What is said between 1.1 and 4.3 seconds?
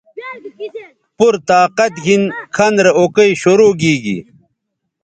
پورطاقت گھن کھن رے اوکئ شرو گیگی